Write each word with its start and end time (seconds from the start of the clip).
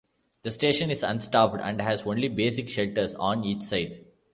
The 0.41 0.49
station 0.49 0.89
is 0.89 1.03
unstaffed 1.03 1.61
and 1.63 1.79
has 1.79 2.01
only 2.01 2.27
basic 2.27 2.69
shelters 2.69 3.13
on 3.13 3.43
each 3.45 3.61
side. 3.61 4.03